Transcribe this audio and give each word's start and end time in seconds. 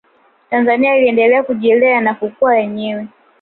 tanzania 0.49 0.95
iliendelea 0.97 1.43
kujilea 1.43 2.01
na 2.01 2.13
kukua 2.15 2.57
yenyewe 2.57 3.07